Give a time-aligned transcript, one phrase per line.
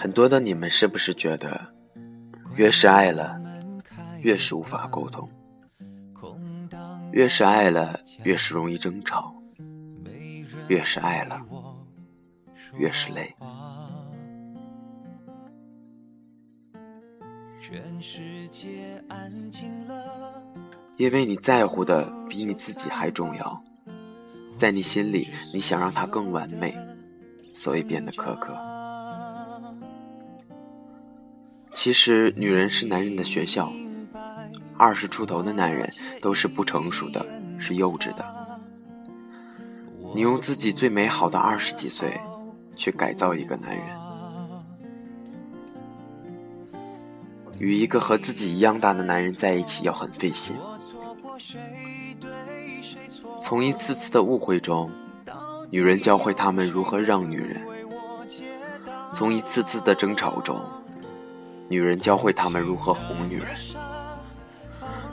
[0.00, 1.60] 很多的你们是不是觉得，
[2.54, 3.36] 越是爱了，
[4.22, 5.28] 越是无法沟通；
[7.10, 9.34] 越是爱了，越是容易争吵；
[10.68, 11.44] 越是爱了，
[12.76, 13.34] 越是累。
[20.96, 23.64] 因为你在乎的比你自己还重要，
[24.56, 26.72] 在你心里，你想让他更完美，
[27.52, 28.56] 所以变得苛刻。
[31.78, 33.72] 其实，女人是男人的学校，
[34.76, 35.88] 二十出头的男人
[36.20, 37.24] 都是不成熟的，
[37.56, 38.58] 是幼稚的。
[40.12, 42.20] 你用自己最美好的二十几岁，
[42.74, 43.84] 去改造一个男人，
[47.60, 50.56] 与一个和自己一样大的男人在一起，要很费心。
[53.40, 54.90] 从一次次的误会中，
[55.70, 57.60] 女人教会他们如何让女人；
[59.14, 60.60] 从一次次的争吵中，
[61.68, 63.48] 女人教会他们如何哄女人；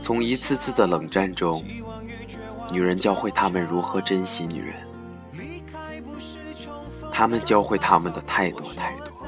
[0.00, 1.64] 从一次次的冷战中，
[2.70, 4.76] 女人教会他们如何珍惜女人。
[7.10, 9.26] 他们教会他们的太多太多，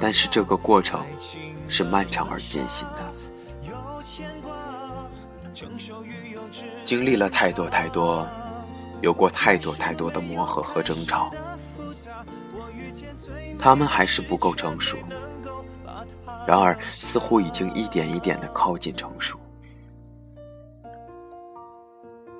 [0.00, 1.04] 但是这个过程
[1.68, 3.12] 是漫长而艰辛的。
[6.84, 8.26] 经历了太多太多，
[9.00, 11.30] 有过太多太多的磨合和争吵，
[13.58, 14.96] 他们还是不够成熟。
[16.46, 19.38] 然而，似乎已经一点一点的靠近成熟。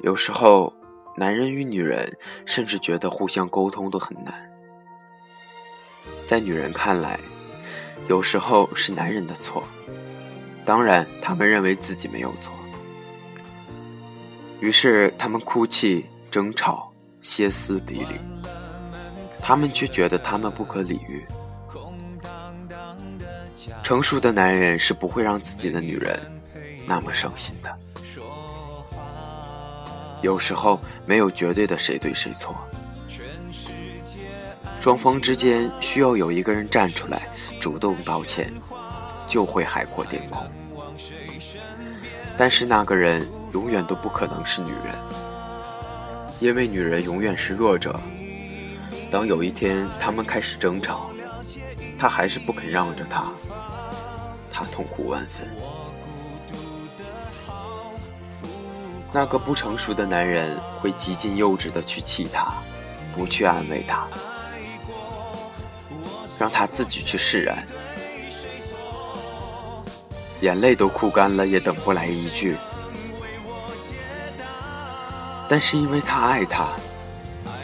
[0.02, 0.72] 有时候，
[1.16, 4.50] 男人与女人甚至觉得互相沟通都很难。
[6.24, 7.20] 在女人看来，
[8.08, 9.62] 有时候是男人的错，
[10.64, 12.54] 当然，他们认为自己没有错。
[14.60, 16.90] 于是，他们哭泣、争吵、
[17.20, 18.14] 歇斯底里，
[19.50, 21.26] 他们却觉得他们不可理喻。
[23.82, 26.16] 成熟的男人是不会让自己的女人
[26.86, 27.78] 那么伤心的。
[30.22, 32.54] 有时候，没有绝对的谁对谁错，
[34.78, 37.26] 双方之间需要有一个人站出来
[37.60, 38.52] 主动道歉，
[39.26, 40.48] 就会海阔天空。
[42.36, 43.28] 但是那个人。
[43.52, 44.94] 永远都不可能是女人，
[46.38, 47.98] 因为女人永远是弱者。
[49.10, 51.10] 当有一天他们开始争吵，
[51.98, 53.26] 她还是不肯让着他，
[54.52, 55.48] 她痛苦万分。
[59.12, 62.52] 那个不成熟的男人会极尽幼稚的去气她，
[63.12, 64.06] 不去安慰她，
[66.38, 67.66] 让她自己去释然，
[70.40, 72.56] 眼泪都哭干了，也等不来一句。
[75.48, 76.68] 但是因为他爱她，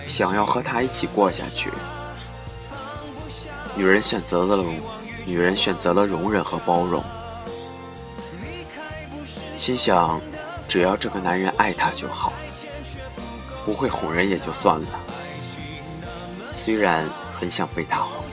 [0.06, 1.70] 想要和他一起过下去，
[3.74, 4.64] 女人选择了，
[5.24, 7.02] 女人选择了容忍和包容，
[9.58, 10.20] 心想，
[10.68, 12.32] 只要这个男人爱她就好，
[13.64, 14.86] 不会哄人也就算了。
[16.52, 17.04] 虽然
[17.38, 18.24] 很想被他哄。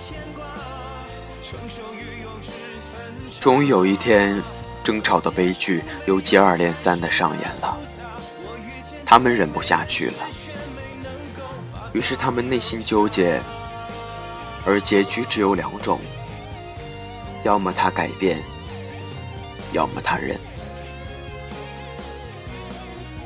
[3.40, 4.42] 终于有一天，
[4.84, 7.78] 争吵的悲剧又接二连三的上演了。
[9.06, 10.14] 他们忍不下去了，
[11.94, 13.40] 于是他们内心纠结，
[14.66, 16.00] 而结局只有两种：
[17.44, 18.42] 要么他改变，
[19.72, 20.38] 要么他忍。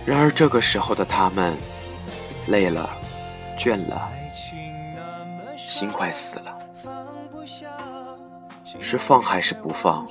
[0.06, 1.56] 然而这个时候的他们，
[2.48, 2.90] 累了，
[3.58, 4.10] 倦了，
[5.58, 6.58] 心快死了。
[8.82, 10.06] 是放还是不放？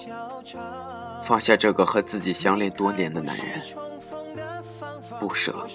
[1.23, 3.63] 放下这个和自己相恋多年的男人？
[5.19, 5.67] 不舍，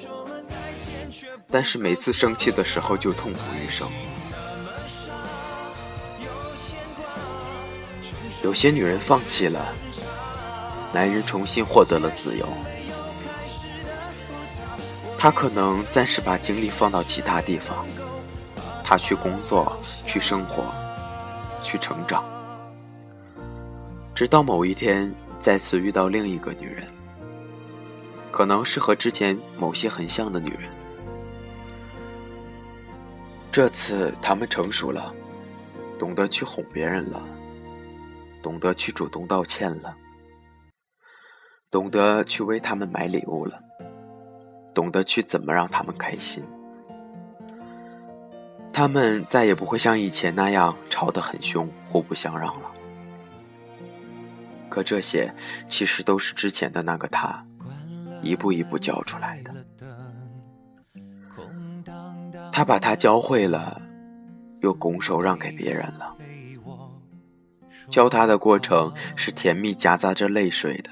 [1.52, 3.88] 但是每次生气的时候就痛苦一生。
[8.42, 9.74] 有些女人放弃了，
[10.94, 12.48] 男人重新获得了自由。
[15.18, 17.86] 他可能暂时把精力放到其他地方，
[18.84, 19.78] 他去工作，
[20.08, 20.64] 去生活，
[21.62, 22.24] 去成长，
[24.16, 26.88] 直到某一天再次遇到另一个女人。
[28.32, 30.72] 可能是和之前某些很像的女人，
[33.52, 35.14] 这次他们成熟了，
[36.00, 37.22] 懂得去哄别人了，
[38.42, 39.94] 懂得去主动道歉了，
[41.70, 43.62] 懂得去为他们买礼物了，
[44.74, 46.46] 懂得去怎么让他们开心。
[48.72, 52.72] 他们再也不会像以前那样吵得很凶，互不相让了。
[54.70, 55.36] 可这些
[55.68, 57.46] 其实都是之前的那个他。
[58.24, 59.52] 一步一步教出来的，
[62.52, 63.82] 他把他教会了，
[64.60, 66.16] 又拱手让给别人了。
[67.90, 70.90] 教他的过程是甜蜜夹杂着泪水的。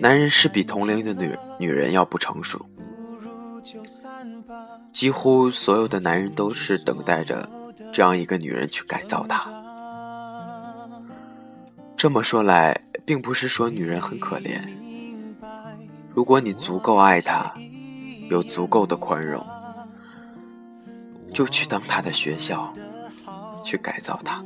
[0.00, 2.64] 男人是比同龄的女女人要不成熟，
[4.92, 7.48] 几乎所有的男人都是等待着
[7.92, 9.50] 这样一个女人去改造他。
[11.96, 14.60] 这么说来，并不是说女人很可怜。
[16.12, 17.52] 如果你足够爱她，
[18.30, 19.44] 有足够的宽容，
[21.32, 22.72] 就去当他的学校。
[23.66, 24.44] 去改造他，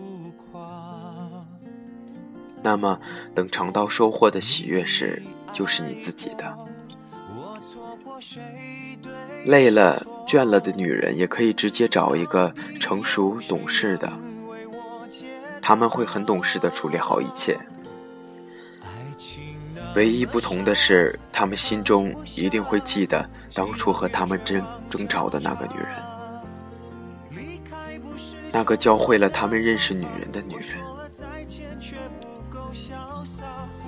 [2.63, 3.01] 那么
[3.35, 5.21] 等尝到收获的喜悦时，
[5.53, 6.57] 就是你自己的。
[9.45, 14.09] 累了、倦了的女人，也可以直接找一个成熟懂事的，
[15.61, 17.59] 他们会很懂事的处理好一切。
[19.95, 25.89] 唯一不同的是，他们心中一定会记得当初和他们争争吵的那个女人。
[28.53, 30.79] 那个教会了他们认识女人的女人，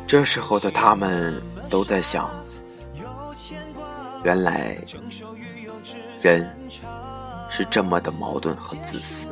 [0.07, 2.29] 这时候的他们都在想：
[4.25, 4.77] 原来
[6.21, 6.47] 人
[7.49, 9.31] 是这么的矛盾和自私。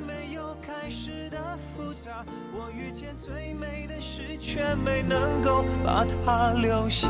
[2.60, 7.06] 我遇见最美的事，却没能够把它留下。